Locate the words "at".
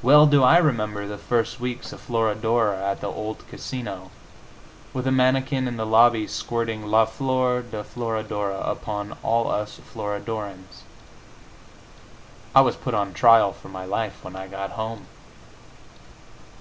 2.88-3.00